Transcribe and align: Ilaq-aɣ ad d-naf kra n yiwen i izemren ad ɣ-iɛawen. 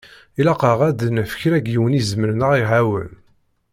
Ilaq-aɣ 0.39 0.79
ad 0.87 0.95
d-naf 0.99 1.31
kra 1.39 1.57
n 1.63 1.65
yiwen 1.71 1.97
i 1.99 1.99
izemren 2.01 2.43
ad 2.47 2.49
ɣ-iɛawen. 2.51 3.09